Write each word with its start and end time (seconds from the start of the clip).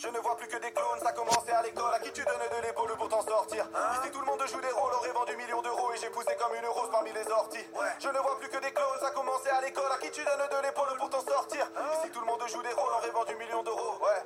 Je 0.00 0.08
ne 0.08 0.16
vois 0.24 0.34
plus 0.34 0.48
que 0.48 0.56
des 0.56 0.72
clones, 0.72 0.96
ça 1.04 1.12
commençait 1.12 1.52
à 1.52 1.60
l'école. 1.60 1.92
À 1.92 1.98
qui 2.00 2.10
tu 2.10 2.24
donnais 2.24 2.48
de 2.48 2.66
l'épaule 2.66 2.88
pour 2.96 3.08
t'en 3.10 3.20
sortir 3.20 3.68
Ici 3.68 4.08
tout 4.10 4.20
le 4.20 4.24
monde 4.24 4.40
joue 4.48 4.60
des 4.64 4.72
rôles, 4.72 4.94
aurait 4.96 5.12
vendu 5.12 5.36
millions 5.36 5.60
d'euros 5.60 5.92
et 5.92 6.00
j'ai 6.00 6.08
poussé 6.08 6.32
comme 6.40 6.56
une 6.56 6.64
rose 6.72 6.88
parmi 6.90 7.12
les 7.12 7.28
orties. 7.28 7.68
Je 8.00 8.08
ne 8.08 8.16
vois 8.16 8.40
plus 8.40 8.48
que 8.48 8.56
des 8.64 8.72
clones, 8.72 8.96
ça 8.98 9.10
commençait 9.12 9.52
à 9.52 9.60
l'école. 9.60 9.92
À 9.92 10.00
qui 10.00 10.08
tu 10.08 10.24
donnes 10.24 10.40
de 10.40 10.56
l'épaule 10.64 10.96
pour 10.96 11.10
t'en 11.12 11.20
sortir 11.20 11.68
Ici 12.00 12.08
tout 12.16 12.20
le 12.20 12.24
monde 12.32 12.40
joue 12.48 12.62
des 12.64 12.72
rôles, 12.72 12.92
aurait 12.96 13.12
vendu 13.12 13.36
millions 13.36 13.62
d'euros. 13.62 14.00
Ouais. 14.00 14.24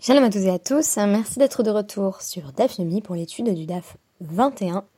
Shalom 0.00 0.24
à 0.24 0.30
tous 0.30 0.40
et 0.40 0.50
à 0.50 0.58
tous, 0.58 0.96
merci 0.96 1.38
d'être 1.38 1.62
de 1.62 1.70
retour 1.70 2.22
sur 2.22 2.50
DAF 2.56 2.78
Yomi 2.78 3.02
pour 3.02 3.14
l'étude 3.14 3.52
du 3.52 3.66
DAF 3.66 3.98
21 4.22 4.88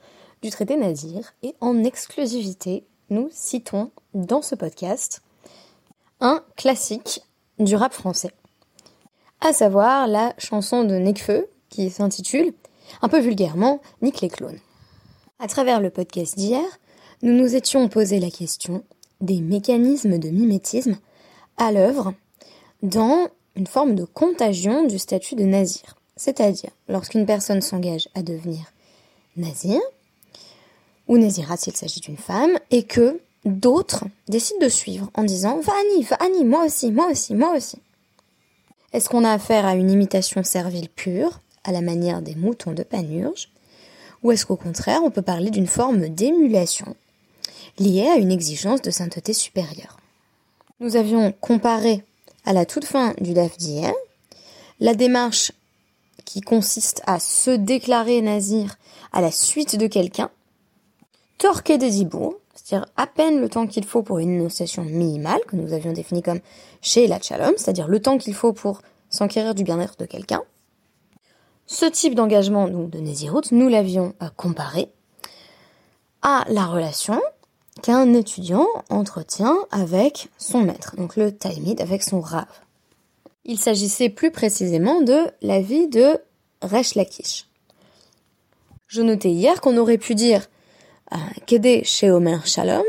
du 0.40 0.50
traité 0.50 0.76
Nazir 0.76 1.34
et 1.42 1.56
en 1.60 1.82
exclusivité, 1.82 2.86
nous 3.10 3.26
citons 3.32 3.90
dans 4.14 4.40
ce 4.40 4.54
podcast 4.54 5.20
un 6.20 6.44
classique 6.54 7.22
du 7.58 7.74
rap 7.74 7.92
français 7.92 8.30
à 9.44 9.52
savoir 9.52 10.08
la 10.08 10.34
chanson 10.38 10.84
de 10.84 10.94
Nekfeu 10.94 11.46
qui 11.68 11.90
s'intitule, 11.90 12.54
un 13.02 13.08
peu 13.08 13.20
vulgairement, 13.20 13.80
Nick 14.00 14.22
les 14.22 14.30
clones. 14.30 14.58
À 15.38 15.46
travers 15.48 15.80
le 15.80 15.90
podcast 15.90 16.38
d'hier, 16.38 16.64
nous 17.22 17.32
nous 17.34 17.54
étions 17.54 17.88
posé 17.88 18.20
la 18.20 18.30
question 18.30 18.82
des 19.20 19.42
mécanismes 19.42 20.18
de 20.18 20.30
mimétisme 20.30 20.96
à 21.58 21.72
l'œuvre 21.72 22.14
dans 22.82 23.28
une 23.54 23.66
forme 23.66 23.94
de 23.94 24.04
contagion 24.04 24.86
du 24.86 24.98
statut 24.98 25.34
de 25.34 25.44
nazir. 25.44 25.94
C'est-à-dire, 26.16 26.70
lorsqu'une 26.88 27.26
personne 27.26 27.60
s'engage 27.60 28.08
à 28.14 28.22
devenir 28.22 28.72
nazir, 29.36 29.80
ou 31.06 31.18
nazirat 31.18 31.58
s'il 31.58 31.76
s'agit 31.76 32.00
d'une 32.00 32.16
femme, 32.16 32.58
et 32.70 32.84
que 32.84 33.20
d'autres 33.44 34.04
décident 34.26 34.60
de 34.60 34.70
suivre 34.70 35.10
en 35.14 35.22
disant 35.22 35.60
Va 35.60 35.72
Annie, 35.80 36.04
va 36.04 36.16
Annie, 36.16 36.44
moi 36.44 36.64
aussi, 36.64 36.90
moi 36.90 37.10
aussi, 37.10 37.34
moi 37.34 37.54
aussi. 37.54 37.78
Est-ce 38.94 39.08
qu'on 39.08 39.24
a 39.24 39.32
affaire 39.32 39.66
à 39.66 39.74
une 39.74 39.90
imitation 39.90 40.44
servile 40.44 40.88
pure, 40.88 41.40
à 41.64 41.72
la 41.72 41.80
manière 41.80 42.22
des 42.22 42.36
moutons 42.36 42.70
de 42.70 42.84
Panurge, 42.84 43.48
ou 44.22 44.30
est-ce 44.30 44.46
qu'au 44.46 44.56
contraire 44.56 45.02
on 45.02 45.10
peut 45.10 45.20
parler 45.20 45.50
d'une 45.50 45.66
forme 45.66 46.08
d'émulation 46.08 46.94
liée 47.80 48.06
à 48.06 48.18
une 48.18 48.30
exigence 48.30 48.82
de 48.82 48.92
sainteté 48.92 49.32
supérieure? 49.32 49.98
Nous 50.78 50.94
avions 50.94 51.32
comparé 51.40 52.04
à 52.44 52.52
la 52.52 52.66
toute 52.66 52.84
fin 52.84 53.14
du 53.20 53.34
DAF 53.34 53.56
d'hier 53.56 53.92
la 54.78 54.94
démarche 54.94 55.50
qui 56.24 56.40
consiste 56.40 57.02
à 57.04 57.18
se 57.18 57.50
déclarer 57.50 58.22
nazir 58.22 58.76
à 59.12 59.20
la 59.20 59.32
suite 59.32 59.74
de 59.74 59.88
quelqu'un, 59.88 60.30
torquer 61.38 61.78
des 61.78 61.98
ibours, 62.00 62.36
c'est-à-dire 62.64 62.88
à 62.96 63.06
peine 63.06 63.42
le 63.42 63.50
temps 63.50 63.66
qu'il 63.66 63.84
faut 63.84 64.02
pour 64.02 64.18
une 64.18 64.40
énonciation 64.40 64.84
minimale, 64.84 65.40
que 65.46 65.54
nous 65.54 65.74
avions 65.74 65.92
définie 65.92 66.22
comme 66.22 66.40
chez 66.80 67.06
la 67.06 67.20
Shalom, 67.20 67.52
c'est-à-dire 67.58 67.88
le 67.88 68.00
temps 68.00 68.16
qu'il 68.16 68.34
faut 68.34 68.54
pour 68.54 68.80
s'enquérir 69.10 69.54
du 69.54 69.64
bien-être 69.64 69.98
de 69.98 70.06
quelqu'un. 70.06 70.42
Ce 71.66 71.84
type 71.84 72.14
d'engagement 72.14 72.68
donc, 72.68 72.88
de 72.88 72.98
Nézirut, 72.98 73.42
nous 73.52 73.68
l'avions 73.68 74.14
euh, 74.22 74.28
comparé 74.36 74.88
à 76.22 76.46
la 76.48 76.64
relation 76.64 77.20
qu'un 77.82 78.14
étudiant 78.14 78.66
entretient 78.88 79.58
avec 79.70 80.28
son 80.38 80.62
maître, 80.62 80.96
donc 80.96 81.16
le 81.16 81.32
Talmud 81.32 81.82
avec 81.82 82.02
son 82.02 82.20
Rav. 82.22 82.46
Il 83.44 83.58
s'agissait 83.58 84.08
plus 84.08 84.30
précisément 84.30 85.02
de 85.02 85.26
la 85.42 85.60
vie 85.60 85.88
de 85.88 86.18
Resh 86.62 86.94
Lakish. 86.94 87.46
Je 88.86 89.02
notais 89.02 89.32
hier 89.32 89.60
qu'on 89.60 89.76
aurait 89.76 89.98
pu 89.98 90.14
dire 90.14 90.46
Kedé 91.46 91.82
chez 91.84 92.10
Omer 92.10 92.46
Shalom, 92.46 92.84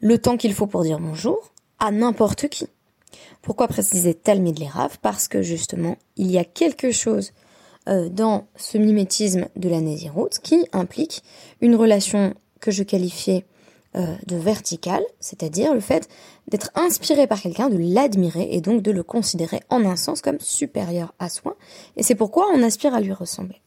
le 0.00 0.18
temps 0.18 0.36
qu'il 0.36 0.54
faut 0.54 0.66
pour 0.66 0.82
dire 0.82 0.98
bonjour, 1.00 1.52
à 1.78 1.90
n'importe 1.90 2.48
qui. 2.48 2.66
Pourquoi 3.42 3.68
préciser 3.68 4.14
Talmud 4.14 4.58
les 4.58 4.68
Parce 5.02 5.28
que 5.28 5.42
justement, 5.42 5.96
il 6.16 6.30
y 6.30 6.38
a 6.38 6.44
quelque 6.44 6.92
chose 6.92 7.32
euh, 7.88 8.08
dans 8.08 8.46
ce 8.56 8.78
mimétisme 8.78 9.48
de 9.56 9.68
la 9.68 9.80
Nézirut 9.80 10.28
qui 10.42 10.66
implique 10.72 11.22
une 11.60 11.74
relation 11.74 12.34
que 12.60 12.70
je 12.70 12.82
qualifiais 12.82 13.46
euh, 13.96 14.14
de 14.26 14.36
verticale, 14.36 15.02
c'est-à-dire 15.18 15.74
le 15.74 15.80
fait 15.80 16.08
d'être 16.48 16.70
inspiré 16.74 17.26
par 17.26 17.40
quelqu'un, 17.40 17.70
de 17.70 17.78
l'admirer 17.78 18.48
et 18.52 18.60
donc 18.60 18.82
de 18.82 18.90
le 18.90 19.02
considérer 19.02 19.60
en 19.70 19.84
un 19.84 19.96
sens 19.96 20.20
comme 20.20 20.38
supérieur 20.38 21.14
à 21.18 21.28
soi. 21.28 21.56
Et 21.96 22.02
c'est 22.02 22.14
pourquoi 22.14 22.46
on 22.54 22.62
aspire 22.62 22.94
à 22.94 23.00
lui 23.00 23.12
ressembler 23.12 23.60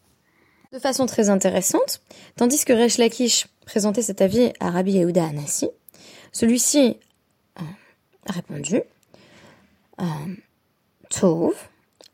de 0.74 0.80
façon 0.80 1.06
très 1.06 1.30
intéressante, 1.30 2.02
tandis 2.36 2.66
que 2.66 2.74
Resh 2.74 2.98
Lakish 2.98 3.48
présentait 3.66 4.02
cet 4.02 4.22
avis 4.22 4.52
à 4.60 4.72
Rabbi 4.72 4.94
Yehuda 4.94 5.24
Anassi, 5.24 5.70
celui-ci 6.32 6.98
a 7.56 8.32
répondu 8.32 8.82
euh, 10.02 10.06
Tov, 11.10 11.54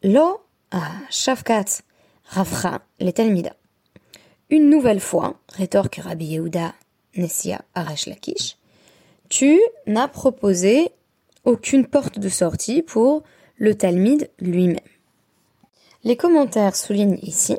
lo 0.03 0.42
Shavkat 1.09 1.81
Rafra 2.25 2.81
les 3.00 3.14
Talmida. 3.14 3.56
Une 4.50 4.70
nouvelle 4.70 5.00
fois, 5.00 5.40
rétorque 5.53 6.02
Rabbi 6.03 6.26
Yehuda 6.26 6.74
Nessia 7.16 7.62
à 7.76 7.84
Resh 7.84 8.08
Lakish, 8.08 8.58
tu 9.30 9.58
n'as 9.88 10.09
proposé 10.09 10.90
aucune 11.46 11.88
porte 11.88 12.20
de 12.20 12.30
sortie 12.30 12.81
pour 12.81 13.24
le 13.56 13.76
Talmud 13.76 14.30
lui-même. 14.40 14.80
Les 16.03 16.18
commentaires 16.18 16.76
soulignent 16.76 17.20
ici 17.22 17.58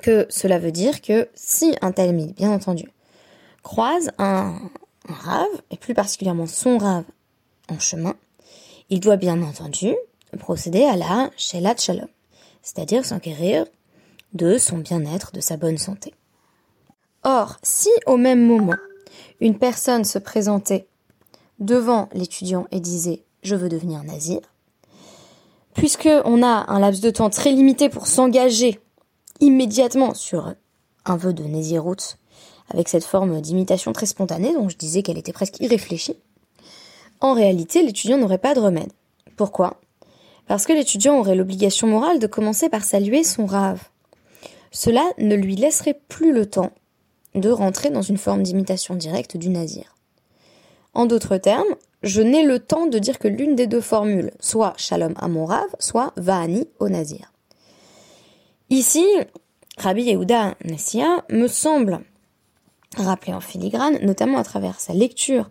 que 0.00 0.26
cela 0.30 0.58
veut 0.58 0.72
dire 0.72 1.00
que 1.00 1.28
si 1.34 1.74
un 1.82 1.92
talmide, 1.92 2.34
bien 2.34 2.50
entendu, 2.50 2.88
croise 3.62 4.10
un, 4.18 4.58
rave, 5.08 5.62
et 5.70 5.76
plus 5.76 5.94
particulièrement 5.94 6.46
son 6.46 6.78
rave, 6.78 7.04
en 7.68 7.78
chemin, 7.78 8.14
il 8.90 9.00
doit 9.00 9.16
bien 9.16 9.42
entendu 9.42 9.94
procéder 10.38 10.84
à 10.84 10.96
la 10.96 11.30
shelat 11.36 11.76
shalom, 11.76 12.08
c'est-à-dire 12.62 13.04
s'enquérir 13.04 13.66
de 14.32 14.58
son 14.58 14.78
bien-être, 14.78 15.32
de 15.32 15.40
sa 15.40 15.56
bonne 15.56 15.78
santé. 15.78 16.14
Or, 17.22 17.56
si 17.62 17.88
au 18.06 18.16
même 18.16 18.44
moment, 18.46 18.76
une 19.40 19.58
personne 19.58 20.04
se 20.04 20.18
présentait 20.18 20.86
devant 21.58 22.08
l'étudiant 22.12 22.66
et 22.70 22.80
disait 22.80 23.22
je 23.42 23.54
veux 23.54 23.68
devenir 23.68 24.02
nazir, 24.02 24.40
puisque 25.74 26.08
on 26.24 26.42
a 26.42 26.64
un 26.68 26.78
laps 26.80 27.00
de 27.02 27.10
temps 27.10 27.30
très 27.30 27.52
limité 27.52 27.88
pour 27.88 28.06
s'engager 28.06 28.80
immédiatement 29.40 30.14
sur 30.14 30.54
un 31.04 31.16
vœu 31.16 31.32
de 31.32 31.44
Nézirut 31.44 32.16
avec 32.70 32.88
cette 32.88 33.04
forme 33.04 33.40
d'imitation 33.40 33.92
très 33.92 34.06
spontanée 34.06 34.54
dont 34.54 34.68
je 34.68 34.76
disais 34.76 35.02
qu'elle 35.02 35.18
était 35.18 35.32
presque 35.32 35.60
irréfléchie, 35.60 36.16
en 37.20 37.34
réalité 37.34 37.82
l'étudiant 37.82 38.18
n'aurait 38.18 38.38
pas 38.38 38.54
de 38.54 38.60
remède. 38.60 38.92
Pourquoi? 39.36 39.80
Parce 40.46 40.66
que 40.66 40.72
l'étudiant 40.72 41.18
aurait 41.18 41.34
l'obligation 41.34 41.86
morale 41.86 42.18
de 42.18 42.26
commencer 42.26 42.68
par 42.68 42.84
saluer 42.84 43.24
son 43.24 43.46
rave. 43.46 43.82
Cela 44.70 45.04
ne 45.18 45.34
lui 45.34 45.56
laisserait 45.56 46.00
plus 46.08 46.32
le 46.32 46.46
temps 46.46 46.72
de 47.34 47.50
rentrer 47.50 47.90
dans 47.90 48.02
une 48.02 48.18
forme 48.18 48.42
d'imitation 48.42 48.94
directe 48.94 49.36
du 49.36 49.48
nazir. 49.48 49.96
En 50.92 51.06
d'autres 51.06 51.36
termes, 51.36 51.74
je 52.02 52.20
n'ai 52.20 52.44
le 52.44 52.60
temps 52.60 52.86
de 52.86 52.98
dire 52.98 53.18
que 53.18 53.28
l'une 53.28 53.56
des 53.56 53.66
deux 53.66 53.80
formules, 53.80 54.30
soit 54.38 54.74
shalom 54.76 55.14
à 55.16 55.26
mon 55.28 55.46
rave, 55.46 55.74
soit 55.80 56.12
va'ani 56.16 56.68
au 56.78 56.88
nazir. 56.88 57.33
Ici, 58.70 59.04
Rabbi 59.76 60.04
Yehuda 60.04 60.54
Nessia 60.64 61.24
me 61.28 61.48
semble 61.48 62.00
rappeler 62.96 63.34
en 63.34 63.40
filigrane, 63.40 63.98
notamment 64.00 64.38
à 64.38 64.44
travers 64.44 64.80
sa 64.80 64.94
lecture 64.94 65.50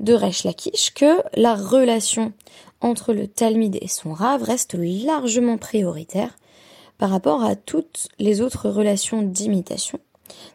de 0.00 0.14
Resh 0.14 0.44
Lakish, 0.44 0.92
que 0.94 1.22
la 1.34 1.54
relation 1.54 2.32
entre 2.80 3.12
le 3.12 3.28
Talmud 3.28 3.76
et 3.80 3.88
son 3.88 4.14
Rav 4.14 4.42
reste 4.42 4.76
largement 4.78 5.58
prioritaire 5.58 6.38
par 6.96 7.10
rapport 7.10 7.44
à 7.44 7.54
toutes 7.54 8.08
les 8.18 8.40
autres 8.40 8.70
relations 8.70 9.20
d'imitation, 9.20 10.00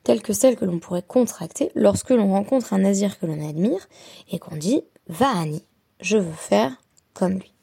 telles 0.03 0.23
que 0.23 0.33
celles 0.33 0.55
que 0.55 0.65
l'on 0.65 0.79
pourrait 0.79 1.03
contracter 1.03 1.71
lorsque 1.75 2.09
l'on 2.09 2.31
rencontre 2.31 2.73
un 2.73 2.79
nazir 2.79 3.19
que 3.19 3.27
l'on 3.27 3.47
admire 3.47 3.87
et 4.31 4.39
qu'on 4.39 4.55
dit 4.55 4.81
Va 5.07 5.29
Annie, 5.29 5.65
je 6.01 6.17
veux 6.17 6.31
faire 6.31 6.81
comme 7.13 7.33
lui. 7.33 7.53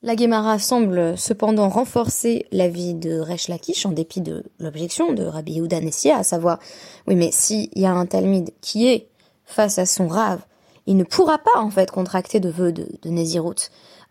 La 0.00 0.14
Guémara 0.14 0.60
semble 0.60 1.18
cependant 1.18 1.68
renforcer 1.68 2.46
l'avis 2.52 2.94
de 2.94 3.18
Resh 3.18 3.48
Lakish 3.48 3.84
en 3.84 3.90
dépit 3.90 4.20
de 4.20 4.44
l'objection 4.60 5.12
de 5.12 5.24
Rabbi 5.24 5.54
Yehuda 5.54 5.80
Nessia, 5.80 6.18
à 6.18 6.22
savoir, 6.22 6.60
oui 7.08 7.16
mais 7.16 7.32
s'il 7.32 7.68
y 7.74 7.84
a 7.84 7.90
un 7.90 8.06
Talmud 8.06 8.50
qui 8.60 8.86
est 8.86 9.08
face 9.44 9.76
à 9.80 9.86
son 9.86 10.06
rave, 10.06 10.40
il 10.86 10.96
ne 10.96 11.02
pourra 11.02 11.38
pas 11.38 11.58
en 11.58 11.70
fait 11.70 11.90
contracter 11.90 12.38
de 12.38 12.48
vœux 12.48 12.70
de, 12.70 12.86
de 13.02 13.58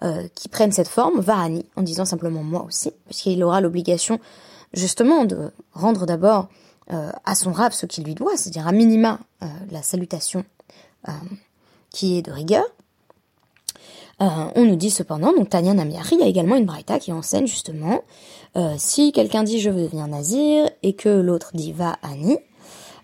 euh, 0.03 0.27
qui 0.35 0.49
prennent 0.49 0.73
cette 0.73 0.89
forme, 0.89 1.21
Vahani, 1.21 1.65
en 1.77 1.83
disant 1.83 2.03
simplement 2.03 2.43
moi 2.43 2.65
aussi, 2.65 2.91
puisqu'il 3.05 3.41
aura 3.41 3.61
l'obligation 3.61 4.19
justement 4.73 5.23
de 5.23 5.51
rendre 5.71 6.05
d'abord 6.05 6.49
euh, 6.91 7.11
à 7.23 7.33
son 7.33 7.53
rave 7.53 7.71
ce 7.71 7.85
qu'il 7.85 8.03
lui 8.03 8.13
doit, 8.13 8.35
c'est-à-dire 8.35 8.67
à 8.67 8.73
minima 8.73 9.21
euh, 9.41 9.47
la 9.71 9.81
salutation 9.81 10.43
qui 11.89 12.17
est 12.17 12.21
de 12.21 12.31
rigueur, 12.31 12.65
euh, 14.21 14.25
on 14.55 14.65
nous 14.65 14.75
dit 14.75 14.89
cependant, 14.89 15.33
donc 15.33 15.49
Tanya 15.49 15.73
Namiari, 15.73 16.21
a 16.21 16.25
également 16.25 16.55
une 16.55 16.65
braïta 16.65 16.99
qui 16.99 17.11
enseigne 17.11 17.47
justement, 17.47 18.01
euh, 18.55 18.73
si 18.77 19.11
quelqu'un 19.11 19.43
dit 19.43 19.59
je 19.59 19.69
veux 19.69 19.83
devenir 19.83 20.07
nazir 20.07 20.69
et 20.83 20.93
que 20.93 21.09
l'autre 21.09 21.51
dit 21.53 21.71
va 21.71 21.97
Ani, 22.01 22.37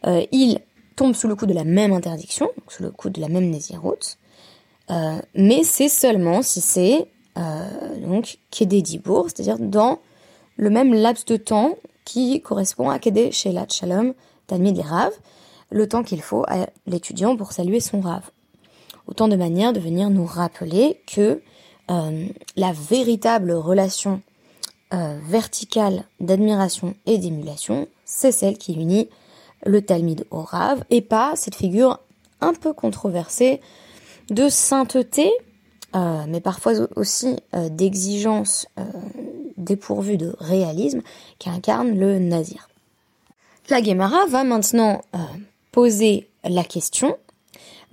euh, 0.05 0.25
il 0.31 0.59
tombe 0.95 1.13
sous 1.13 1.27
le 1.27 1.35
coup 1.35 1.45
de 1.45 1.53
la 1.53 1.63
même 1.63 1.93
interdiction, 1.93 2.49
sous 2.67 2.83
le 2.83 2.91
coup 2.91 3.09
de 3.09 3.21
la 3.21 3.29
même 3.29 3.49
naziroute, 3.49 4.17
mais 5.33 5.63
c'est 5.63 5.89
seulement 5.89 6.43
si 6.43 6.61
c'est 6.61 7.07
euh, 7.37 7.99
donc 7.99 8.37
Kedé 8.51 8.81
Dibour, 8.81 9.25
c'est-à-dire 9.25 9.57
dans 9.59 9.99
le 10.57 10.69
même 10.69 10.93
laps 10.93 11.25
de 11.25 11.37
temps 11.37 11.77
qui 12.05 12.41
correspond 12.41 12.89
à 12.89 12.99
Kedé 12.99 13.31
Shelat 13.31 13.67
Shalom 13.69 14.13
Talmid 14.47 14.79
Rav, 14.79 15.11
le 15.71 15.87
temps 15.87 16.03
qu'il 16.03 16.21
faut 16.21 16.43
à 16.47 16.67
l'étudiant 16.85 17.35
pour 17.35 17.51
saluer 17.51 17.79
son 17.79 18.01
Rav. 18.01 18.29
Autant 19.07 19.27
de 19.27 19.35
manières 19.35 19.73
de 19.73 19.79
venir 19.79 20.09
nous 20.09 20.25
rappeler 20.25 21.01
que 21.07 21.41
euh, 21.91 22.25
la 22.55 22.71
véritable 22.71 23.51
relation 23.51 24.21
euh, 24.93 25.19
verticale 25.27 26.05
d'admiration 26.19 26.95
et 27.05 27.17
d'émulation, 27.17 27.87
c'est 28.05 28.31
celle 28.31 28.57
qui 28.57 28.73
unit 28.73 29.09
le 29.65 29.81
Talmud 29.81 30.25
au 30.31 30.41
Rav, 30.41 30.83
et 30.89 31.01
pas 31.01 31.33
cette 31.35 31.55
figure 31.55 31.99
un 32.41 32.53
peu 32.53 32.73
controversée 32.73 33.61
de 34.29 34.49
sainteté, 34.49 35.31
euh, 35.95 36.23
mais 36.27 36.41
parfois 36.41 36.73
aussi 36.95 37.37
d'exigence 37.53 38.67
dépourvue 39.57 40.17
de 40.17 40.35
réalisme, 40.39 41.01
qui 41.39 41.49
incarne 41.49 41.97
le 41.97 42.19
nazir. 42.19 42.67
La 43.69 43.81
Gemara 43.81 44.25
va 44.27 44.43
maintenant 44.43 45.01
poser 45.71 46.27
la 46.43 46.63
question 46.63 47.17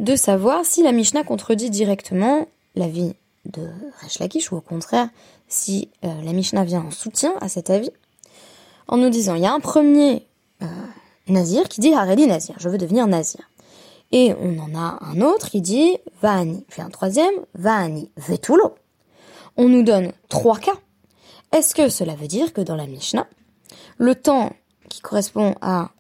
de 0.01 0.17
savoir 0.17 0.65
si 0.65 0.83
la 0.83 0.93
Mishnah 0.93 1.25
contredit 1.25 1.69
directement 1.69 2.49
l'avis 2.75 3.13
de 3.45 3.69
Resh 4.01 4.51
ou 4.51 4.57
au 4.57 4.61
contraire 4.61 5.09
si 5.47 5.91
euh, 6.05 6.23
la 6.25 6.33
Mishnah 6.33 6.65
vient 6.65 6.81
en 6.81 6.91
soutien 6.91 7.35
à 7.41 7.49
cet 7.49 7.69
avis 7.69 7.91
en 8.89 8.97
nous 8.97 9.11
disant 9.11 9.35
il 9.35 9.43
y 9.43 9.47
a 9.47 9.53
un 9.53 9.61
premier 9.61 10.27
euh, 10.63 10.67
nazir 11.29 11.69
qui 11.69 11.81
dit 11.81 11.93
Haredi 11.93 12.27
nazir, 12.27 12.55
je 12.59 12.69
veux 12.69 12.79
devenir 12.79 13.07
nazir. 13.07 13.43
Et 14.11 14.35
on 14.41 14.59
en 14.59 14.75
a 14.75 14.99
un 15.03 15.21
autre 15.21 15.51
qui 15.51 15.61
dit 15.61 15.99
Vahani, 16.23 16.65
puis 16.69 16.83
un 16.83 16.91
troisième 16.91 17.35
Vahani 17.55 18.11
Vetulo. 18.17 18.75
On 19.57 19.69
nous 19.69 19.83
donne 19.83 20.13
trois 20.29 20.59
cas. 20.59 20.77
Est-ce 21.53 21.75
que 21.75 21.89
cela 21.89 22.15
veut 22.15 22.27
dire 22.27 22.53
que 22.53 22.61
dans 22.61 22.75
la 22.75 22.87
Mishnah, 22.87 23.27
le 23.99 24.15
temps 24.15 24.51
qui 24.89 25.01
correspond 25.01 25.55
à 25.61 25.91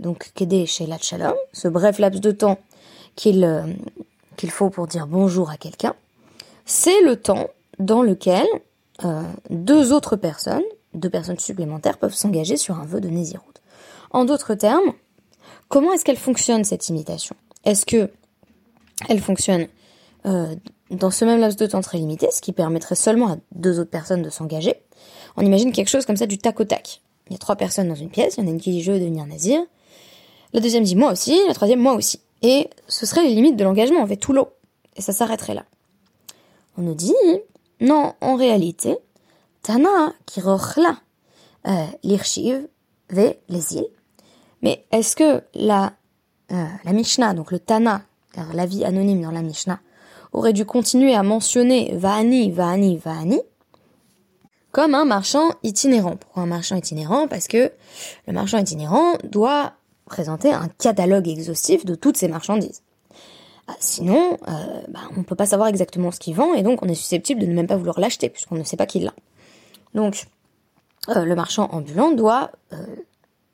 donc 0.00 0.32
Kedé 0.34 0.64
chez 0.64 0.88
Shalom, 1.00 1.34
ce 1.52 1.68
bref 1.68 1.98
laps 1.98 2.20
de 2.22 2.30
temps 2.30 2.58
qu'il 3.18 3.42
euh, 3.42 3.64
qu'il 4.36 4.50
faut 4.52 4.70
pour 4.70 4.86
dire 4.86 5.08
bonjour 5.08 5.50
à 5.50 5.56
quelqu'un, 5.56 5.94
c'est 6.64 7.02
le 7.02 7.16
temps 7.16 7.48
dans 7.80 8.02
lequel 8.02 8.46
euh, 9.04 9.22
deux 9.50 9.92
autres 9.92 10.14
personnes, 10.14 10.62
deux 10.94 11.10
personnes 11.10 11.38
supplémentaires, 11.38 11.98
peuvent 11.98 12.14
s'engager 12.14 12.56
sur 12.56 12.78
un 12.78 12.84
vœu 12.84 13.00
de 13.00 13.08
Nézirut. 13.08 13.42
En 14.12 14.24
d'autres 14.24 14.54
termes, 14.54 14.92
comment 15.68 15.92
est-ce 15.92 16.04
qu'elle 16.04 16.16
fonctionne 16.16 16.62
cette 16.62 16.88
imitation? 16.88 17.34
Est-ce 17.64 17.84
que 17.84 18.08
elle 19.08 19.20
fonctionne 19.20 19.66
euh, 20.26 20.54
dans 20.90 21.10
ce 21.10 21.24
même 21.24 21.40
laps 21.40 21.56
de 21.56 21.66
temps 21.66 21.80
très 21.80 21.98
limité, 21.98 22.28
ce 22.30 22.40
qui 22.40 22.52
permettrait 22.52 22.94
seulement 22.94 23.32
à 23.32 23.36
deux 23.52 23.80
autres 23.80 23.90
personnes 23.90 24.22
de 24.22 24.30
s'engager? 24.30 24.76
On 25.36 25.42
imagine 25.42 25.72
quelque 25.72 25.88
chose 25.90 26.06
comme 26.06 26.16
ça 26.16 26.26
du 26.26 26.38
tac 26.38 26.60
au 26.60 26.64
tac. 26.64 27.02
Il 27.26 27.32
y 27.32 27.36
a 27.36 27.38
trois 27.38 27.56
personnes 27.56 27.88
dans 27.88 27.96
une 27.96 28.10
pièce, 28.10 28.36
il 28.36 28.44
y 28.44 28.44
en 28.44 28.46
a 28.46 28.50
une 28.52 28.60
qui 28.60 28.70
dit 28.70 28.82
je 28.82 28.92
veux 28.92 29.00
devenir 29.00 29.26
nazir, 29.26 29.60
la 30.52 30.60
deuxième 30.60 30.84
dit 30.84 30.94
moi 30.94 31.10
aussi, 31.10 31.36
la 31.48 31.54
troisième 31.54 31.80
moi 31.80 31.94
aussi. 31.94 32.20
Et 32.42 32.70
ce 32.86 33.06
seraient 33.06 33.24
les 33.24 33.34
limites 33.34 33.56
de 33.56 33.64
l'engagement, 33.64 34.02
on 34.02 34.06
fait 34.06 34.16
tout 34.16 34.32
l'eau. 34.32 34.48
Et 34.96 35.02
ça 35.02 35.12
s'arrêterait 35.12 35.54
là. 35.54 35.64
On 36.76 36.82
nous 36.82 36.94
dit, 36.94 37.14
non, 37.80 38.14
en 38.20 38.36
réalité, 38.36 38.96
Tana 39.62 40.12
qui 40.26 40.40
rochla 40.40 40.96
euh, 41.66 41.84
l'irchiv 42.02 42.68
ve 43.10 43.34
les 43.48 43.76
îles. 43.76 43.88
Mais 44.62 44.84
est-ce 44.92 45.16
que 45.16 45.42
la, 45.54 45.92
euh, 46.52 46.64
la 46.84 46.92
Mishnah, 46.92 47.34
donc 47.34 47.52
le 47.52 47.58
Tana, 47.58 48.02
car 48.32 48.52
l'avis 48.54 48.84
anonyme 48.84 49.22
dans 49.22 49.30
la 49.30 49.42
Mishnah, 49.42 49.80
aurait 50.32 50.52
dû 50.52 50.64
continuer 50.64 51.14
à 51.14 51.22
mentionner 51.22 51.92
Va'ani, 51.96 52.50
Va'ani, 52.50 52.96
Va'ani, 52.98 53.40
comme 54.72 54.94
un 54.94 55.04
marchand 55.04 55.50
itinérant. 55.62 56.16
Pourquoi 56.16 56.42
un 56.42 56.46
marchand 56.46 56.76
itinérant? 56.76 57.26
Parce 57.28 57.48
que 57.48 57.72
le 58.26 58.32
marchand 58.32 58.58
itinérant 58.58 59.14
doit 59.24 59.72
présenter 60.08 60.52
un 60.52 60.68
catalogue 60.68 61.28
exhaustif 61.28 61.84
de 61.84 61.94
toutes 61.94 62.16
ces 62.16 62.28
marchandises. 62.28 62.82
Ah, 63.68 63.76
sinon, 63.80 64.38
euh, 64.48 64.82
bah, 64.88 65.00
on 65.14 65.20
ne 65.20 65.24
peut 65.24 65.36
pas 65.36 65.46
savoir 65.46 65.68
exactement 65.68 66.10
ce 66.10 66.18
qu'il 66.18 66.34
vend 66.34 66.54
et 66.54 66.62
donc 66.62 66.82
on 66.82 66.88
est 66.88 66.94
susceptible 66.94 67.40
de 67.40 67.46
ne 67.46 67.54
même 67.54 67.66
pas 67.66 67.76
vouloir 67.76 68.00
l'acheter 68.00 68.30
puisqu'on 68.30 68.56
ne 68.56 68.64
sait 68.64 68.76
pas 68.76 68.86
qui 68.86 69.00
l'a. 69.00 69.12
Donc, 69.94 70.26
euh, 71.10 71.24
le 71.24 71.34
marchand 71.34 71.68
ambulant 71.72 72.10
doit 72.10 72.50
euh, 72.72 72.76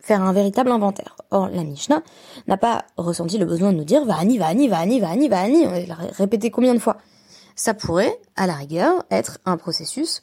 faire 0.01 0.23
un 0.23 0.33
véritable 0.33 0.71
inventaire. 0.71 1.17
Or, 1.31 1.49
la 1.49 1.65
Mishnah 1.65 2.03
n'a 2.47 2.57
pas 2.57 2.85
ressenti 2.97 3.39
le 3.39 3.45
besoin 3.45 3.73
de 3.73 3.79
nous 3.79 3.85
dire 3.85 4.05
Va'ani, 4.05 4.39
Va'ani, 4.39 4.69
Va'ani, 4.69 5.01
Va'ani, 5.01 5.29
Va'ani. 5.29 5.67
On 5.67 5.87
l'a 5.89 5.95
répété 6.13 6.51
combien 6.51 6.75
de 6.75 6.79
fois? 6.79 6.99
Ça 7.57 7.75
pourrait, 7.75 8.17
à 8.37 8.47
la 8.47 8.55
rigueur, 8.55 9.05
être 9.11 9.39
un 9.47 9.57
processus 9.57 10.23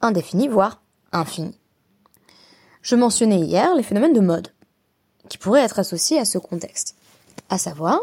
indéfini, 0.00 0.48
voire 0.48 0.82
infini. 1.12 1.54
Je 2.82 2.96
mentionnais 2.96 3.38
hier 3.38 3.74
les 3.74 3.82
phénomènes 3.82 4.12
de 4.12 4.20
mode 4.20 4.51
qui 5.32 5.38
pourrait 5.38 5.62
être 5.62 5.78
associé 5.78 6.18
à 6.18 6.26
ce 6.26 6.36
contexte. 6.36 6.94
À 7.48 7.56
savoir, 7.56 7.98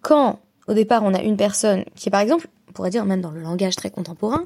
quand 0.00 0.38
au 0.68 0.74
départ 0.74 1.02
on 1.02 1.12
a 1.12 1.20
une 1.20 1.36
personne 1.36 1.84
qui 1.96 2.08
est 2.08 2.12
par 2.12 2.20
exemple, 2.20 2.46
on 2.68 2.72
pourrait 2.72 2.90
dire 2.90 3.04
même 3.04 3.20
dans 3.20 3.32
le 3.32 3.40
langage 3.40 3.74
très 3.74 3.90
contemporain, 3.90 4.44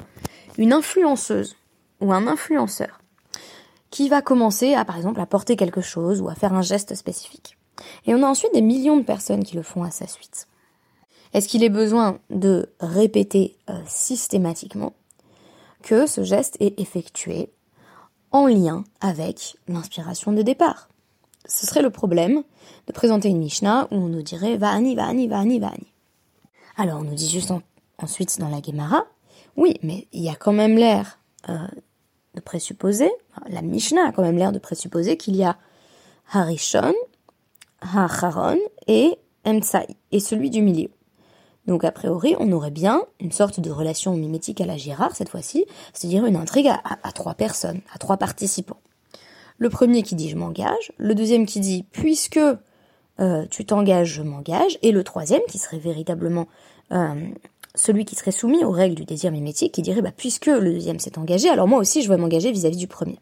une 0.56 0.73
influenceuse 0.73 1.56
ou 2.00 2.11
un 2.11 2.26
influenceur 2.26 3.02
qui 3.90 4.08
va 4.08 4.23
commencer 4.23 4.73
à 4.73 4.87
par 4.87 4.96
exemple 4.96 5.20
à 5.20 5.26
porter 5.26 5.56
quelque 5.56 5.82
chose 5.82 6.23
ou 6.23 6.31
à 6.31 6.34
faire 6.34 6.55
un 6.55 6.62
geste 6.62 6.94
spécifique. 6.94 7.58
Et 8.06 8.14
on 8.14 8.23
a 8.23 8.26
ensuite 8.26 8.55
des 8.55 8.62
millions 8.62 8.96
de 8.96 9.05
personnes 9.05 9.44
qui 9.44 9.55
le 9.55 9.62
font 9.62 9.82
à 9.82 9.90
sa 9.90 10.06
suite. 10.06 10.49
Est-ce 11.34 11.49
qu'il 11.49 11.62
est 11.62 11.69
besoin 11.69 12.19
de 12.31 12.70
répéter 12.81 13.58
euh, 13.69 13.79
systématiquement 13.87 14.94
que 15.82 16.06
ce 16.06 16.25
geste 16.25 16.56
est 16.61 16.81
effectué 16.81 17.50
en 18.31 18.46
lien 18.46 18.84
avec 19.02 19.58
l'inspiration 19.69 20.32
de 20.32 20.40
départ 20.40 20.88
ce 21.46 21.66
serait 21.66 21.82
le 21.82 21.90
problème 21.90 22.42
de 22.86 22.92
présenter 22.92 23.28
une 23.28 23.38
Mishnah 23.38 23.88
où 23.90 23.96
on 23.96 24.08
nous 24.08 24.22
dirait 24.22 24.56
Va'ani, 24.56 24.94
Va'ani, 24.94 25.28
Va'ani, 25.28 25.58
Va'ani. 25.58 25.92
Alors 26.76 27.00
on 27.00 27.04
nous 27.04 27.14
dit 27.14 27.28
juste 27.28 27.52
ensuite 27.98 28.38
dans 28.38 28.48
la 28.48 28.62
Gemara, 28.62 29.04
oui, 29.56 29.76
mais 29.82 30.06
il 30.12 30.22
y 30.22 30.28
a 30.28 30.34
quand 30.34 30.52
même 30.52 30.76
l'air 30.76 31.18
euh, 31.48 31.58
de 32.34 32.40
présupposer, 32.40 33.10
la 33.48 33.62
Mishnah 33.62 34.08
a 34.08 34.12
quand 34.12 34.22
même 34.22 34.38
l'air 34.38 34.52
de 34.52 34.58
présupposer 34.58 35.16
qu'il 35.16 35.36
y 35.36 35.44
a 35.44 35.58
Harishon, 36.32 36.94
Hacharon 37.80 38.58
et 38.86 39.18
Emtsai, 39.44 39.86
et 40.12 40.20
celui 40.20 40.50
du 40.50 40.62
milieu. 40.62 40.88
Donc 41.66 41.84
a 41.84 41.92
priori, 41.92 42.34
on 42.38 42.50
aurait 42.52 42.70
bien 42.70 43.02
une 43.20 43.32
sorte 43.32 43.60
de 43.60 43.70
relation 43.70 44.14
mimétique 44.14 44.60
à 44.60 44.66
la 44.66 44.76
Girard 44.76 45.14
cette 45.14 45.28
fois-ci, 45.28 45.66
c'est-à-dire 45.92 46.24
une 46.26 46.36
intrigue 46.36 46.68
à 46.68 47.12
trois 47.12 47.34
personnes, 47.34 47.80
à 47.94 47.98
trois 47.98 48.16
participants. 48.16 48.81
Le 49.62 49.70
premier 49.70 50.02
qui 50.02 50.16
dit 50.16 50.28
je 50.28 50.36
m'engage, 50.36 50.90
le 50.98 51.14
deuxième 51.14 51.46
qui 51.46 51.60
dit 51.60 51.84
puisque 51.92 52.40
euh, 53.20 53.46
tu 53.48 53.64
t'engages, 53.64 54.08
je 54.08 54.22
m'engage, 54.22 54.76
et 54.82 54.90
le 54.90 55.04
troisième 55.04 55.42
qui 55.48 55.58
serait 55.58 55.78
véritablement 55.78 56.48
euh, 56.90 57.31
celui 57.76 58.04
qui 58.04 58.16
serait 58.16 58.32
soumis 58.32 58.64
aux 58.64 58.72
règles 58.72 58.96
du 58.96 59.04
désir 59.04 59.31
mimétique, 59.31 59.72
qui 59.72 59.82
dirait 59.82 60.02
bah, 60.02 60.10
puisque 60.10 60.46
le 60.46 60.72
deuxième 60.72 60.98
s'est 60.98 61.16
engagé, 61.16 61.48
alors 61.48 61.69
moi 61.69 61.78
aussi 61.78 62.02
je 62.02 62.08
vais 62.08 62.16
m'engager 62.16 62.50
vis-à-vis 62.50 62.76
du 62.76 62.88
premier. 62.88 63.20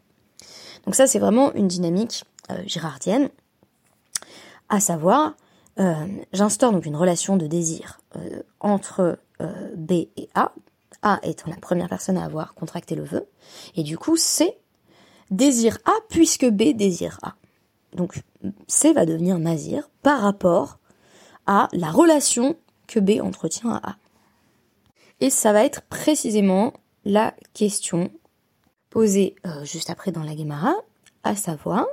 Donc 0.85 0.95
ça 0.95 1.05
c'est 1.05 1.19
vraiment 1.19 1.53
une 1.53 1.67
dynamique 1.67 2.23
euh, 2.49 2.55
girardienne, 2.65 3.29
à 4.67 4.79
savoir 4.79 5.35
j'instaure 6.33 6.71
donc 6.71 6.87
une 6.87 6.95
relation 6.95 7.37
de 7.37 7.45
désir 7.47 8.01
entre 8.59 9.17
B 9.75 9.91
et 9.91 10.29
A, 10.35 10.53
A 11.01 11.19
étant 11.23 11.49
la 11.49 11.55
première 11.57 11.87
personne 11.89 12.17
à 12.17 12.25
avoir 12.25 12.53
contracté 12.55 12.95
le 12.95 13.03
vœu, 13.03 13.27
et 13.75 13.83
du 13.83 13.97
coup 13.97 14.17
C 14.17 14.57
désire 15.31 15.79
A 15.85 15.93
puisque 16.09 16.45
B 16.45 16.75
désire 16.75 17.19
A. 17.23 17.35
Donc 17.95 18.21
C 18.67 18.93
va 18.93 19.05
devenir 19.05 19.39
Nazir 19.39 19.89
par 20.03 20.21
rapport 20.21 20.77
à 21.47 21.67
la 21.73 21.89
relation 21.89 22.55
que 22.87 22.99
B 22.99 23.21
entretient 23.21 23.71
à 23.71 23.91
A. 23.91 23.95
Et 25.19 25.29
ça 25.29 25.53
va 25.53 25.63
être 25.63 25.81
précisément 25.83 26.73
la 27.05 27.33
question 27.53 28.11
posée 28.89 29.35
euh, 29.45 29.63
juste 29.63 29.89
après 29.89 30.11
dans 30.11 30.23
la 30.23 30.35
Gemara, 30.35 30.73
à 31.23 31.35
savoir 31.35 31.85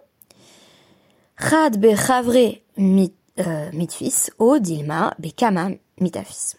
Rad 1.37 1.79
be 1.79 1.95
chavre 1.95 2.59
mit, 2.77 3.15
euh, 3.39 3.71
mitfis 3.73 4.31
o 4.39 4.59
dilma 4.59 5.15
be 5.19 5.33
kama 5.33 5.71
mitafis. 6.01 6.57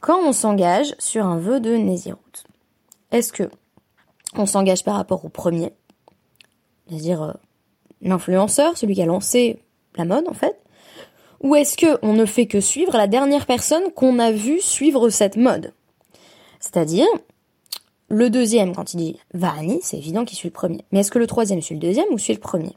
Quand 0.00 0.18
on 0.18 0.32
s'engage 0.32 0.94
sur 0.98 1.24
un 1.24 1.38
vœu 1.38 1.60
de 1.60 1.76
Nézirut, 1.76 2.44
est-ce 3.12 3.32
que 3.32 3.50
on 4.34 4.46
s'engage 4.46 4.84
par 4.84 4.96
rapport 4.96 5.24
au 5.24 5.28
premier, 5.28 5.72
c'est-à-dire 6.88 7.22
euh, 7.22 7.32
l'influenceur, 8.02 8.76
celui 8.76 8.94
qui 8.94 9.02
a 9.02 9.06
lancé 9.06 9.58
la 9.96 10.04
mode 10.04 10.28
en 10.28 10.34
fait, 10.34 10.56
ou 11.40 11.54
est-ce 11.54 11.76
que 11.76 11.98
on 12.02 12.12
ne 12.12 12.26
fait 12.26 12.46
que 12.46 12.60
suivre 12.60 12.96
la 12.96 13.06
dernière 13.06 13.46
personne 13.46 13.90
qu'on 13.94 14.18
a 14.18 14.30
vue 14.30 14.60
suivre 14.60 15.08
cette 15.08 15.36
mode? 15.36 15.72
C'est-à-dire 16.60 17.06
le 18.08 18.28
deuxième 18.28 18.74
quand 18.74 18.92
il 18.92 18.98
dit 18.98 19.18
Vahani, 19.34 19.80
c'est 19.82 19.96
évident 19.96 20.24
qu'il 20.24 20.36
suit 20.36 20.48
le 20.48 20.52
premier. 20.52 20.84
Mais 20.92 21.00
est-ce 21.00 21.10
que 21.10 21.18
le 21.18 21.26
troisième 21.26 21.62
suit 21.62 21.74
le 21.74 21.80
deuxième 21.80 22.08
ou 22.10 22.18
suit 22.18 22.34
le 22.34 22.40
premier? 22.40 22.76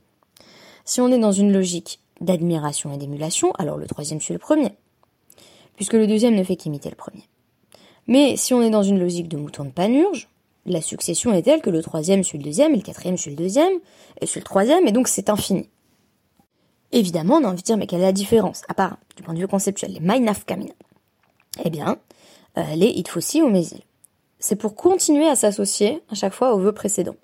Si 0.86 1.02
on 1.02 1.12
est 1.12 1.20
dans 1.20 1.32
une 1.32 1.52
logique 1.52 2.00
d'admiration 2.22 2.94
et 2.94 2.98
d'émulation, 2.98 3.52
alors 3.54 3.78
le 3.78 3.88
troisième 3.88 4.22
suit 4.22 4.34
le 4.34 4.40
premier, 4.40 4.72
puisque 5.76 5.94
le 5.94 6.08
deuxième 6.08 6.36
ne 6.36 6.44
fait 6.44 6.56
qu'imiter 6.56 6.90
le 6.90 6.96
premier. 6.96 7.24
Mais 8.08 8.38
si 8.38 8.54
on 8.54 8.62
est 8.62 8.70
dans 8.70 8.84
une 8.84 9.00
logique 9.00 9.28
de 9.28 9.38
mouton 9.38 9.66
de 9.66 9.72
panurge, 9.72 10.30
la 10.66 10.82
succession 10.82 11.34
est 11.34 11.44
telle 11.44 11.62
que 11.62 11.70
le 11.70 11.82
troisième 11.82 12.24
suit 12.24 12.38
le 12.38 12.44
deuxième, 12.44 12.74
et 12.74 12.78
le 12.78 12.82
quatrième 12.82 13.18
suit 13.18 13.32
le 13.32 13.38
deuxième, 13.38 13.74
et 14.22 14.26
suit 14.26 14.40
le 14.40 14.46
troisième, 14.46 14.88
et 14.88 14.92
donc 14.92 15.08
c'est 15.08 15.30
infini. 15.30 15.70
Évidemment, 16.92 17.36
on 17.36 17.44
a 17.44 17.48
envie 17.48 17.62
de 17.62 17.66
dire, 17.66 17.78
mais 17.78 17.88
quelle 17.88 18.02
est 18.02 18.06
la 18.06 18.12
différence 18.12 18.62
À 18.68 18.74
part, 18.74 18.98
du 19.16 19.24
point 19.24 19.34
de 19.34 19.40
vue 19.40 19.48
conceptuel, 19.48 19.92
les 19.94 20.00
Mainaf 20.00 20.46
Kamina. 20.46 20.74
Eh 21.64 21.70
bien, 21.70 21.98
euh, 22.58 22.76
les 22.76 22.88
Itfossi 22.88 23.42
ou 23.42 23.50
Mésil. 23.50 23.82
C'est 24.40 24.56
pour 24.56 24.76
continuer 24.76 25.28
à 25.28 25.36
s'associer 25.36 26.04
à 26.10 26.16
chaque 26.16 26.34
fois 26.34 26.54
au 26.54 26.60
vœu 26.60 26.72
précédent. 26.72 27.16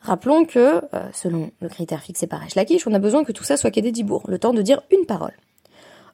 Rappelons 0.00 0.44
que, 0.44 0.82
euh, 0.94 1.10
selon 1.12 1.50
le 1.60 1.68
critère 1.68 2.00
fixé 2.00 2.28
par 2.28 2.44
Eshlakish, 2.44 2.86
on 2.86 2.94
a 2.94 3.00
besoin 3.00 3.24
que 3.24 3.32
tout 3.32 3.42
ça 3.42 3.56
soit 3.56 3.70
Dibour, 3.70 4.22
le 4.28 4.38
temps 4.38 4.52
de 4.52 4.62
dire 4.62 4.82
une 4.92 5.04
parole. 5.04 5.36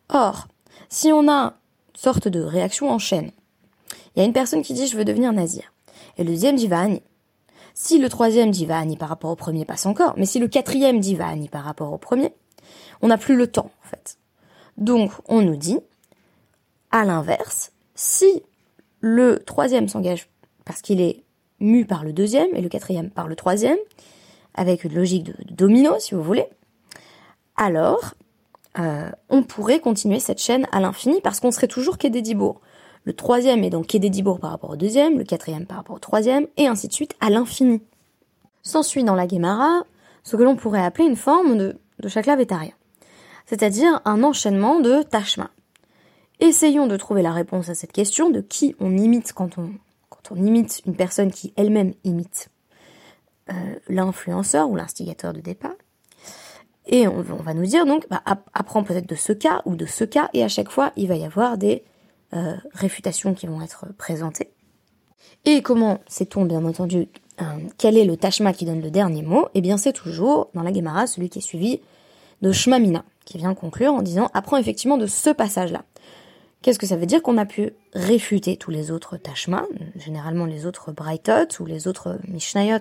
Or, 0.08 0.49
si 0.88 1.12
on 1.12 1.28
a 1.28 1.42
une 1.44 1.52
sorte 1.94 2.28
de 2.28 2.40
réaction 2.40 2.90
en 2.90 2.99
chaîne, 2.99 3.32
il 4.14 4.20
y 4.20 4.22
a 4.22 4.25
une 4.25 4.32
personne 4.32 4.62
qui 4.62 4.72
dit 4.72 4.87
je 4.87 4.96
veux 4.96 5.04
devenir 5.04 5.32
nazir, 5.32 5.71
et 6.19 6.25
le 6.25 6.31
deuxième 6.31 6.57
dit. 6.57 6.69
Si 7.75 7.99
le 7.99 8.09
troisième 8.09 8.50
dit 8.50 8.66
par 8.66 9.09
rapport 9.09 9.31
au 9.31 9.37
premier, 9.37 9.64
passe 9.64 9.87
encore, 9.87 10.14
mais 10.16 10.26
si 10.26 10.38
le 10.38 10.49
quatrième 10.49 11.00
dit 11.00 11.16
par 11.16 11.64
rapport 11.64 11.92
au 11.92 11.99
premier, 11.99 12.35
on 13.00 13.09
n'a 13.09 13.19
plus 13.19 13.37
le 13.37 13.47
temps, 13.47 13.71
en 13.85 13.88
fait. 13.88 14.19
Donc, 14.76 15.12
on 15.28 15.42
nous 15.42 15.57
dit, 15.57 15.78
à 16.90 17.04
l'inverse, 17.04 17.73
si 17.95 18.42
le 19.00 19.38
troisième 19.45 19.88
s'engage 19.88 20.28
parce 20.64 20.83
qu'il 20.83 21.00
est 21.00 21.23
mu 21.61 21.85
par 21.85 22.04
le 22.04 22.12
deuxième 22.12 22.54
et 22.54 22.61
le 22.61 22.69
quatrième 22.69 23.11
par 23.11 23.28
le 23.28 23.37
troisième, 23.37 23.78
avec 24.54 24.85
une 24.85 24.95
logique 24.95 25.25
de, 25.25 25.35
domino, 25.50 25.99
si 25.99 26.14
vous 26.14 26.23
voulez, 26.23 26.47
alors 27.57 28.14
euh, 28.78 29.11
on 29.28 29.42
pourrait 29.42 29.81
continuer 29.81 30.21
cette 30.21 30.40
chaîne 30.40 30.66
à 30.73 30.81
l'infini 30.81 31.21
parce 31.23 31.40
qu'on 31.40 31.50
serait 31.50 31.69
toujours 31.69 31.99
quai 31.99 32.11
Le 33.04 33.12
troisième 33.12 33.64
est 33.64 33.71
donc 33.71 33.88
quai 33.88 34.00
par 34.40 34.50
rapport 34.50 34.71
au 34.71 34.76
deuxième, 34.76 35.18
le 35.18 35.25
quatrième 35.25 35.66
par 35.66 35.78
rapport 35.78 35.97
au 35.97 35.99
troisième, 35.99 36.47
et 36.56 36.66
ainsi 36.66 36.88
de 36.88 36.92
suite 36.92 37.14
à 37.21 37.30
l'infini. 37.30 37.82
S'ensuit 38.62 39.02
dans 39.02 39.16
la 39.16 39.26
Gemara 39.26 39.82
ce 40.23 40.37
que 40.37 40.42
l'on 40.42 40.54
pourrait 40.54 40.85
appeler 40.85 41.09
une 41.09 41.16
forme 41.16 41.59
de, 41.59 41.76
de 41.99 42.09
chakla 42.09 42.37
c'est-à-dire 43.47 44.00
un 44.04 44.23
enchaînement 44.23 44.80
de 44.80 45.02
tachma. 45.02 45.50
Essayons 46.38 46.87
de 46.87 46.97
trouver 46.97 47.23
la 47.23 47.32
réponse 47.32 47.68
à 47.68 47.75
cette 47.75 47.92
question 47.92 48.30
de 48.30 48.40
qui 48.40 48.75
on 48.80 48.97
imite 48.97 49.32
quand 49.32 49.59
on, 49.59 49.73
quand 50.09 50.32
on 50.32 50.37
imite 50.37 50.82
une 50.87 50.97
personne 50.97 51.30
qui 51.30 51.52
elle-même 51.56 51.92
imite 52.04 52.50
euh, 53.50 53.52
l'influenceur 53.88 54.71
ou 54.71 54.76
l'instigateur 54.76 55.32
de 55.32 55.40
départ. 55.40 55.75
Et 56.87 57.06
on, 57.06 57.21
va 57.21 57.54
nous 57.54 57.66
dire 57.66 57.87
donc, 57.87 58.09
bah, 58.11 58.23
apprends 58.54 58.82
peut-être 58.82 59.09
de 59.09 59.14
ce 59.14 59.32
cas 59.32 59.62
ou 59.66 59.76
de 59.76 59.87
ce 59.87 60.02
cas, 60.02 60.30
et 60.32 60.42
à 60.42 60.49
chaque 60.49 60.71
fois, 60.71 60.92
il 60.97 61.06
va 61.06 61.14
y 61.14 61.25
avoir 61.25 61.56
des 61.56 61.85
euh, 62.34 62.56
réfutations 62.72 63.34
qui 63.34 63.46
vont 63.46 63.62
être 63.62 63.86
présentées. 63.98 64.50
Et 65.44 65.62
comment 65.62 66.00
sait-on, 66.06 66.44
bien 66.44 66.64
entendu, 66.64 67.08
euh, 67.40 67.44
quel 67.78 67.96
est 67.96 68.04
le 68.04 68.16
tachma 68.16 68.52
qui 68.52 68.64
donne 68.64 68.80
le 68.80 68.90
dernier 68.90 69.22
mot? 69.22 69.48
Eh 69.54 69.60
bien, 69.60 69.76
c'est 69.76 69.92
toujours, 69.92 70.50
dans 70.54 70.62
la 70.62 70.72
Gemara, 70.72 71.06
celui 71.06 71.28
qui 71.28 71.38
est 71.38 71.42
suivi 71.42 71.80
de 72.42 72.52
Shmamina, 72.52 73.04
qui 73.24 73.38
vient 73.38 73.54
conclure 73.54 73.92
en 73.92 74.02
disant, 74.02 74.30
apprends 74.34 74.56
effectivement 74.56 74.98
de 74.98 75.06
ce 75.06 75.30
passage-là. 75.30 75.84
Qu'est-ce 76.62 76.78
que 76.78 76.86
ça 76.86 76.96
veut 76.96 77.06
dire 77.06 77.22
qu'on 77.22 77.38
a 77.38 77.46
pu 77.46 77.72
réfuter 77.92 78.56
tous 78.56 78.70
les 78.70 78.92
autres 78.92 79.16
tachma, 79.16 79.64
généralement 79.96 80.46
les 80.46 80.64
autres 80.64 80.92
Brightot 80.92 81.60
ou 81.60 81.66
les 81.66 81.88
autres 81.88 82.18
Mishnayot, 82.28 82.78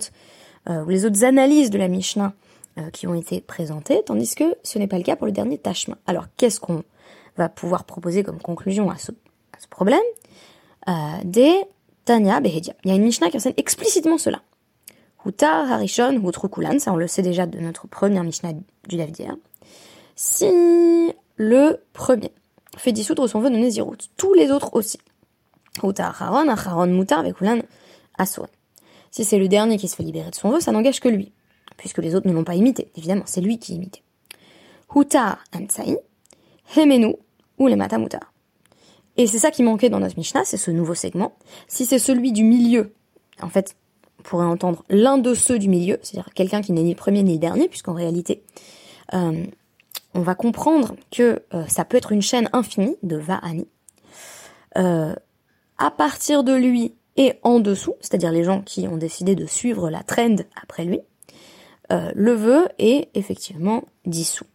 euh, 0.70 0.84
ou 0.84 0.90
les 0.90 1.06
autres 1.06 1.24
analyses 1.24 1.72
de 1.72 1.80
la 1.80 1.88
Mishnah 1.88 2.34
euh, 2.78 2.92
qui 2.92 3.08
ont 3.08 3.16
été 3.16 3.42
présentées, 3.42 4.04
tandis 4.06 4.36
que 4.36 4.56
ce 4.64 4.78
n'est 4.78 4.88
pas 4.88 4.98
le 4.98 5.04
cas 5.04 5.16
pour 5.16 5.26
le 5.26 5.32
dernier 5.32 5.58
tachma. 5.58 5.98
Alors 6.06 6.28
qu'est-ce 6.38 6.60
qu'on 6.60 6.84
va 7.38 7.50
pouvoir 7.50 7.86
proposer 7.86 8.22
comme 8.22 8.40
conclusion 8.40 8.92
à 8.92 8.98
ce, 8.98 9.12
problème 9.68 10.00
euh, 10.88 10.92
Des 11.24 11.56
Tanya 12.06 12.40
Behedia. 12.40 12.74
Il 12.84 12.90
y 12.90 12.94
a 12.94 12.96
une 12.96 13.04
Mishnah 13.04 13.30
qui 13.30 13.38
enseigne 13.38 13.54
explicitement 13.58 14.18
cela. 14.18 14.42
Huta, 15.26 15.66
Harishon, 15.72 16.14
Hutrukulan, 16.28 16.80
ça 16.80 16.92
on 16.94 16.98
le 16.98 17.08
sait 17.08 17.22
déjà 17.22 17.46
de 17.46 17.60
notre 17.60 17.88
première 17.88 18.24
Mishnah 18.24 18.54
du 18.88 18.98
Lavdière. 18.98 19.36
Si 20.16 21.14
le 21.36 21.78
premier 21.94 22.32
fait 22.78 22.92
dissoudre 22.92 23.28
son 23.28 23.40
vœu 23.40 23.50
de 23.50 23.56
Nézirut. 23.56 23.98
Tous 24.18 24.34
les 24.34 24.52
autres 24.52 24.74
aussi. 24.74 25.00
Si 29.12 29.26
c'est 29.26 29.40
le 29.40 29.48
dernier 29.48 29.78
qui 29.78 29.88
se 29.88 29.96
fait 29.96 30.04
libérer 30.04 30.30
de 30.30 30.36
son 30.36 30.50
vœu, 30.50 30.60
ça 30.60 30.72
n'engage 30.72 31.00
que 31.00 31.10
lui, 31.10 31.32
puisque 31.78 31.98
les 32.00 32.16
autres 32.16 32.28
ne 32.28 32.34
l'ont 32.34 32.44
pas 32.44 32.56
imité, 32.56 32.92
évidemment, 32.96 33.24
c'est 33.26 33.42
lui 33.42 33.60
qui 33.60 33.76
imitait. 33.76 34.04
Huta 34.96 35.40
Amtsai, 35.54 35.98
Hemenu 36.76 37.16
ou 37.58 37.68
les 37.68 37.76
Matamutar. 37.76 38.31
Et 39.22 39.28
c'est 39.28 39.38
ça 39.38 39.52
qui 39.52 39.62
manquait 39.62 39.90
dans 39.90 40.00
notre 40.00 40.18
Mishnah, 40.18 40.44
c'est 40.46 40.58
ce 40.58 40.72
nouveau 40.72 40.96
segment. 40.96 41.34
Si 41.68 41.86
c'est 41.86 42.00
celui 42.00 42.32
du 42.32 42.44
milieu, 42.44 42.96
en 43.40 43.50
fait, 43.50 43.76
on 44.18 44.24
pourrait 44.24 44.48
entendre 44.48 44.84
l'un 44.90 45.20
de 45.20 45.36
ceux 45.36 45.60
du 45.60 45.70
milieu, 45.70 46.00
c'est-à-dire 46.02 46.34
quelqu'un 46.34 46.64
qui 46.64 46.72
n'est 46.72 46.82
ni 46.82 46.90
le 46.90 46.96
premier 46.96 47.22
ni 47.22 47.34
le 47.34 47.38
dernier, 47.38 47.70
puisqu'en 47.70 47.94
réalité, 47.94 48.42
euh, 49.14 49.46
on 50.16 50.22
va 50.22 50.34
comprendre 50.34 50.96
que 51.12 51.44
euh, 51.54 51.68
ça 51.68 51.86
peut 51.86 51.98
être 51.98 52.12
une 52.12 52.24
chaîne 52.24 52.50
infinie 52.52 52.98
de 53.04 53.16
Va'ani. 53.16 53.68
Euh, 54.80 55.14
à 55.78 55.92
partir 55.92 56.44
de 56.44 56.54
lui 56.54 56.96
et 57.16 57.34
en 57.44 57.60
dessous, 57.60 57.94
c'est-à-dire 58.00 58.32
les 58.32 58.44
gens 58.44 58.64
qui 58.64 58.88
ont 58.88 58.98
décidé 58.98 59.36
de 59.36 59.46
suivre 59.46 59.92
la 59.92 60.02
trend 60.02 60.38
après 60.60 60.84
lui, 60.84 61.00
euh, 61.92 62.12
le 62.16 62.34
vœu 62.34 62.70
est 62.80 63.10
effectivement 63.14 63.84
dissous. 64.04 64.46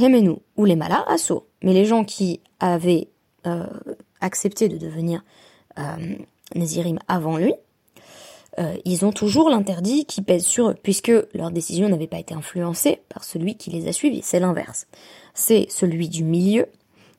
Euh, 0.00 0.04
Hemenu 0.04 0.36
ou 0.56 0.64
les 0.64 0.76
malas, 0.76 1.04
assaut. 1.06 1.46
Mais 1.62 1.72
les 1.72 1.84
gens 1.84 2.04
qui 2.04 2.40
avaient 2.60 3.08
accepté 4.20 4.68
de 4.68 4.76
devenir 4.76 5.24
Nézirim 6.54 6.98
avant 7.08 7.38
lui, 7.38 7.54
euh, 8.58 8.76
ils 8.84 9.04
ont 9.04 9.12
toujours 9.12 9.50
l'interdit 9.50 10.04
qui 10.04 10.20
pèse 10.22 10.44
sur 10.44 10.70
eux, 10.70 10.76
puisque 10.82 11.12
leur 11.32 11.50
décision 11.50 11.88
n'avait 11.88 12.08
pas 12.08 12.18
été 12.18 12.34
influencée 12.34 13.00
par 13.08 13.22
celui 13.22 13.56
qui 13.56 13.70
les 13.70 13.86
a 13.86 13.92
suivis. 13.92 14.22
C'est 14.22 14.40
l'inverse. 14.40 14.88
C'est 15.34 15.66
celui 15.70 16.08
du 16.08 16.24
milieu 16.24 16.66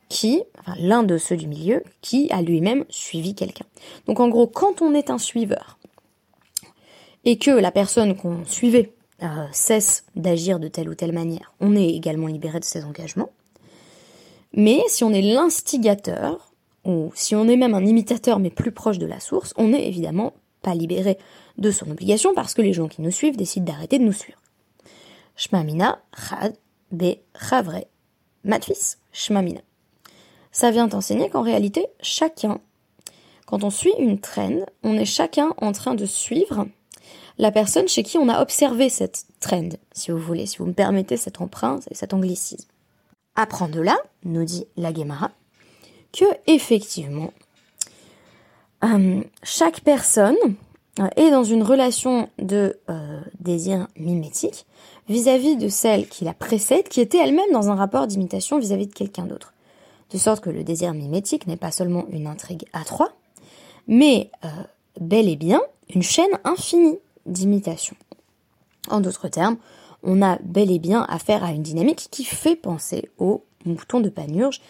qui, 0.10 0.44
enfin 0.60 0.76
l'un 0.80 1.04
de 1.04 1.18
ceux 1.18 1.38
du 1.38 1.48
milieu, 1.48 1.84
qui 2.02 2.30
a 2.32 2.42
lui-même 2.42 2.84
suivi 2.90 3.36
quelqu'un. 3.36 3.66
Donc 4.06 4.20
en 4.20 4.28
gros, 4.28 4.48
quand 4.48 4.82
on 4.82 4.94
est 4.94 5.10
un 5.10 5.18
suiveur, 5.18 5.78
et 7.26 7.38
que 7.38 7.52
la 7.52 7.72
personne 7.72 8.16
qu'on 8.16 8.44
suivait 8.46 8.92
euh, 9.24 9.46
cesse 9.52 10.06
d'agir 10.16 10.60
de 10.60 10.68
telle 10.68 10.90
ou 10.90 10.96
telle 10.96 11.12
manière, 11.12 11.54
on 11.60 11.76
est 11.76 11.90
également 11.90 12.28
libéré 12.28 12.60
de 12.60 12.66
ses 12.66 12.86
engagements. 12.86 13.30
Mais 14.54 14.82
si 14.88 15.04
on 15.04 15.12
est 15.12 15.22
l'instigateur, 15.22 16.54
ou 16.86 17.12
si 17.16 17.36
on 17.36 17.48
est 17.48 17.58
même 17.58 17.74
un 17.74 17.86
imitateur 17.86 18.40
mais 18.40 18.50
plus 18.50 18.72
proche 18.72 18.98
de 18.98 19.06
la 19.06 19.20
source, 19.20 19.54
on 19.58 19.74
est 19.74 19.88
évidemment 19.88 20.34
pas 20.62 20.74
libéré 20.74 21.18
de 21.58 21.72
son 21.72 21.90
obligation 21.92 22.34
parce 22.34 22.54
que 22.54 22.62
les 22.62 22.74
gens 22.74 22.88
qui 22.88 23.02
nous 23.02 23.12
suivent 23.12 23.38
décident 23.38 23.66
d'arrêter 23.66 24.00
de 24.00 24.04
nous 24.04 24.14
suivre. 24.14 24.40
Shmamina, 25.36 26.00
chad, 26.18 26.56
be, 26.92 27.18
chavre, 27.40 27.86
matfis, 28.44 28.98
shmamina. 29.12 29.62
Ça 30.52 30.72
vient 30.72 30.90
enseigner 30.90 31.30
qu'en 31.30 31.44
réalité, 31.44 31.88
chacun, 32.02 32.60
quand 33.46 33.64
on 33.64 33.70
suit 33.70 33.94
une 34.00 34.20
traîne, 34.20 34.66
on 34.84 34.96
est 34.96 35.06
chacun 35.06 35.54
en 35.58 35.72
train 35.72 35.96
de 35.96 36.06
suivre 36.06 36.68
la 37.40 37.52
personne 37.52 37.88
chez 37.88 38.04
qui 38.04 38.18
on 38.18 38.30
a 38.30 38.42
observé 38.42 38.90
cette 38.90 39.26
trend, 39.40 39.70
si 39.94 40.12
vous 40.12 40.20
voulez, 40.20 40.46
si 40.46 40.58
vous 40.58 40.66
me 40.66 40.74
permettez 40.74 41.18
cette 41.18 41.42
empreinte 41.42 41.88
et 41.90 41.96
cet 41.96 42.14
anglicisme. 42.14 42.68
Apprends 43.36 43.70
de 43.70 43.80
là, 43.80 43.98
nous 44.26 44.44
dit 44.44 44.66
la 44.76 44.94
Gemara, 44.94 45.32
que 46.12 46.26
effectivement, 46.48 47.32
euh, 48.84 49.22
chaque 49.44 49.82
personne 49.82 50.36
euh, 51.00 51.08
est 51.16 51.32
dans 51.32 51.44
une 51.44 51.64
relation 51.64 52.30
de 52.40 52.78
euh, 52.90 53.22
désir 53.40 53.88
mimétique 53.98 54.66
vis-à-vis 55.08 55.56
de 55.56 55.70
celle 55.70 56.08
qui 56.08 56.26
la 56.26 56.34
précède, 56.34 56.90
qui 56.90 57.00
était 57.00 57.18
elle-même 57.18 57.52
dans 57.54 57.70
un 57.70 57.76
rapport 57.76 58.08
d'imitation 58.08 58.60
vis-à-vis 58.60 58.88
de 58.88 58.94
quelqu'un 58.94 59.26
d'autre. 59.26 59.54
De 60.12 60.18
sorte 60.18 60.44
que 60.44 60.50
le 60.50 60.64
désir 60.64 60.94
mimétique 60.94 61.48
n'est 61.48 61.58
pas 61.58 61.72
seulement 61.72 62.06
une 62.10 62.28
intrigue 62.28 62.66
à 62.74 62.84
trois, 62.84 63.12
mais 63.88 64.32
bel 65.00 65.30
et 65.30 65.36
bien 65.36 65.62
une 65.94 66.04
chaîne 66.04 66.40
infinie 66.44 67.00
d'imitation. 67.26 67.96
En 68.90 69.02
d'autres 69.02 69.28
termes, 69.28 69.58
on 70.04 70.22
a 70.22 70.38
bel 70.44 70.72
et 70.72 70.80
bien 70.80 71.06
affaire 71.10 71.44
à 71.44 71.52
une 71.52 71.64
dynamique 71.64 72.08
qui 72.12 72.24
fait 72.24 72.56
penser 72.56 73.10
au 73.18 73.44
mouton 73.66 74.00
de 74.00 74.10
panurge 74.10 74.62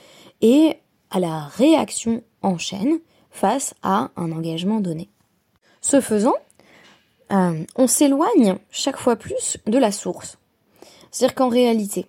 et 0.41 0.77
à 1.11 1.19
la 1.19 1.45
réaction 1.45 2.23
en 2.41 2.57
chaîne 2.57 2.99
face 3.29 3.73
à 3.83 4.09
un 4.15 4.31
engagement 4.31 4.79
donné. 4.79 5.09
Ce 5.81 6.01
faisant, 6.01 6.35
euh, 7.31 7.63
on 7.75 7.87
s'éloigne 7.87 8.57
chaque 8.71 8.97
fois 8.97 9.15
plus 9.15 9.57
de 9.67 9.77
la 9.77 9.91
source. 9.91 10.37
C'est-à-dire 11.11 11.35
qu'en 11.35 11.49
réalité, 11.49 12.07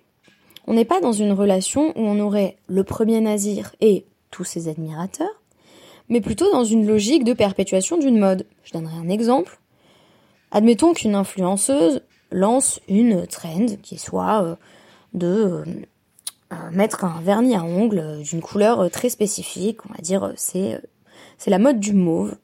on 0.66 0.74
n'est 0.74 0.84
pas 0.84 1.00
dans 1.00 1.12
une 1.12 1.32
relation 1.32 1.90
où 1.90 2.02
on 2.02 2.20
aurait 2.20 2.56
le 2.68 2.84
premier 2.84 3.20
nazir 3.20 3.74
et 3.80 4.06
tous 4.30 4.44
ses 4.44 4.68
admirateurs, 4.68 5.39
mais 6.10 6.20
plutôt 6.20 6.50
dans 6.52 6.64
une 6.64 6.86
logique 6.86 7.24
de 7.24 7.32
perpétuation 7.32 7.96
d'une 7.96 8.18
mode. 8.18 8.46
Je 8.64 8.72
donnerai 8.72 8.96
un 8.96 9.08
exemple. 9.08 9.58
Admettons 10.50 10.92
qu'une 10.92 11.14
influenceuse 11.14 12.02
lance 12.30 12.80
une 12.88 13.26
trend 13.26 13.66
qui 13.82 13.96
soit 13.98 14.42
euh, 14.42 14.56
de 15.14 15.64
mettre 16.72 17.04
un 17.04 17.20
vernis 17.22 17.54
à 17.54 17.62
ongles 17.62 18.22
d'une 18.22 18.42
couleur 18.42 18.90
très 18.90 19.08
spécifique, 19.08 19.78
on 19.88 19.92
va 19.94 20.00
dire 20.00 20.32
c'est 20.36 20.80
c'est 21.38 21.50
la 21.50 21.58
mode 21.58 21.78
du 21.80 21.94
mauve. 21.94 22.36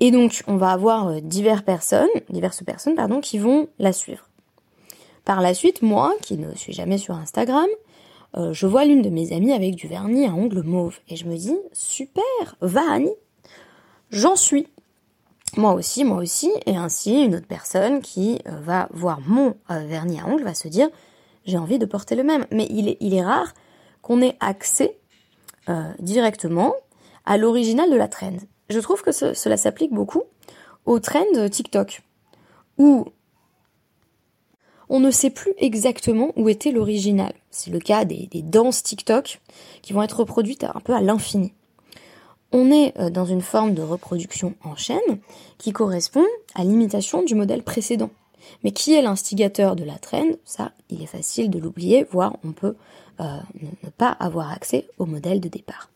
Et 0.00 0.12
donc 0.12 0.42
on 0.46 0.56
va 0.56 0.70
avoir 0.70 1.20
diverses 1.20 1.62
personnes, 1.62 2.08
diverses 2.30 2.62
personnes 2.62 2.94
pardon, 2.94 3.20
qui 3.20 3.38
vont 3.38 3.68
la 3.78 3.92
suivre. 3.92 4.28
Par 5.28 5.42
la 5.42 5.52
suite, 5.52 5.82
moi, 5.82 6.14
qui 6.22 6.38
ne 6.38 6.54
suis 6.54 6.72
jamais 6.72 6.96
sur 6.96 7.14
Instagram, 7.14 7.66
je 8.34 8.66
vois 8.66 8.84
l'une 8.84 9.02
de 9.02 9.10
mes 9.10 9.32
amies 9.32 9.52
avec 9.52 9.74
du 9.74 9.88
vernis 9.88 10.26
à 10.26 10.32
ongles 10.32 10.62
mauve 10.62 10.98
et 11.08 11.16
je 11.16 11.26
me 11.26 11.36
dis 11.36 11.56
super, 11.72 12.22
va 12.60 12.82
Annie, 12.92 13.14
j'en 14.10 14.36
suis. 14.36 14.68
Moi 15.56 15.72
aussi, 15.72 16.04
moi 16.04 16.18
aussi, 16.18 16.50
et 16.66 16.76
ainsi 16.76 17.24
une 17.24 17.36
autre 17.36 17.46
personne 17.46 18.00
qui 18.02 18.40
euh, 18.46 18.60
va 18.60 18.88
voir 18.92 19.20
mon 19.26 19.56
euh, 19.70 19.86
vernis 19.86 20.20
à 20.20 20.26
ongles 20.26 20.44
va 20.44 20.54
se 20.54 20.68
dire 20.68 20.88
j'ai 21.46 21.56
envie 21.56 21.78
de 21.78 21.86
porter 21.86 22.14
le 22.14 22.22
même. 22.22 22.46
Mais 22.52 22.66
il 22.70 23.14
est, 23.14 23.22
rare 23.22 23.54
qu'on 24.02 24.20
ait 24.20 24.36
accès 24.40 24.98
euh, 25.70 25.90
directement 26.00 26.74
à 27.24 27.38
l'original 27.38 27.90
de 27.90 27.96
la 27.96 28.08
trend. 28.08 28.36
Je 28.68 28.78
trouve 28.80 29.02
que 29.02 29.12
cela 29.12 29.56
s'applique 29.56 29.92
beaucoup 29.92 30.22
aux 30.84 31.00
trends 31.00 31.48
TikTok, 31.50 32.02
où 32.76 33.06
on 34.90 35.00
ne 35.00 35.10
sait 35.10 35.30
plus 35.30 35.54
exactement 35.56 36.32
où 36.36 36.50
était 36.50 36.70
l'original. 36.70 37.32
C'est 37.50 37.70
le 37.70 37.78
cas 37.78 38.04
des, 38.04 38.28
danses 38.42 38.82
TikTok 38.82 39.40
qui 39.82 39.92
vont 39.92 40.02
être 40.02 40.20
reproduites 40.20 40.64
un 40.64 40.80
peu 40.80 40.94
à 40.94 41.00
l'infini 41.00 41.52
on 42.52 42.70
est 42.70 42.98
euh, 42.98 43.10
dans 43.10 43.26
une 43.26 43.42
forme 43.42 43.74
de 43.74 43.82
reproduction 43.82 44.54
en 44.64 44.76
chaîne 44.76 44.98
qui 45.58 45.72
correspond 45.72 46.24
à 46.54 46.64
l'imitation 46.64 47.22
du 47.22 47.34
modèle 47.34 47.62
précédent. 47.62 48.10
Mais 48.64 48.70
qui 48.70 48.94
est 48.94 49.02
l'instigateur 49.02 49.76
de 49.76 49.84
la 49.84 49.98
trend 49.98 50.30
Ça, 50.44 50.72
il 50.90 51.02
est 51.02 51.06
facile 51.06 51.50
de 51.50 51.58
l'oublier, 51.58 52.06
voire 52.10 52.36
on 52.44 52.52
peut 52.52 52.76
euh, 53.20 53.36
ne 53.84 53.90
pas 53.90 54.10
avoir 54.10 54.50
accès 54.50 54.88
au 54.98 55.06
modèle 55.06 55.40
de 55.40 55.48
départ. 55.48 55.90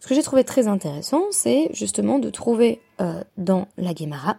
Ce 0.00 0.06
que 0.06 0.14
j'ai 0.14 0.22
trouvé 0.22 0.44
très 0.44 0.68
intéressant, 0.68 1.24
c'est 1.32 1.68
justement 1.72 2.18
de 2.18 2.30
trouver 2.30 2.80
euh, 3.00 3.22
dans 3.36 3.66
la 3.76 3.92
Guémara 3.92 4.36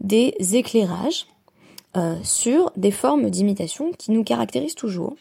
des 0.00 0.34
éclairages 0.54 1.26
sur 2.22 2.70
des 2.76 2.92
formes 2.92 3.30
d'imitation 3.30 3.90
qui 3.90 4.12
nous 4.12 4.22
caractérisent 4.22 4.76
toujours 4.76 5.16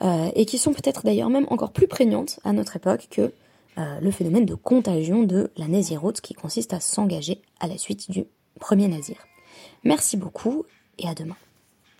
et 0.00 0.44
qui 0.44 0.58
sont 0.58 0.72
peut-être 0.72 1.04
d'ailleurs 1.04 1.30
même 1.30 1.46
encore 1.48 1.72
plus 1.72 1.88
prégnantes 1.88 2.38
à 2.44 2.52
notre 2.52 2.76
époque 2.76 3.08
que 3.10 3.32
euh, 3.78 4.00
le 4.00 4.10
phénomène 4.10 4.46
de 4.46 4.54
contagion 4.54 5.24
de 5.24 5.50
la 5.58 5.68
naziroute 5.68 6.22
qui 6.22 6.32
consiste 6.32 6.72
à 6.72 6.80
s'engager 6.80 7.42
à 7.60 7.66
la 7.66 7.76
suite 7.76 8.10
du 8.10 8.24
premier 8.58 8.88
nazir. 8.88 9.16
Merci 9.84 10.16
beaucoup 10.16 10.64
et 10.98 11.06
à 11.06 11.14
demain. 11.14 11.36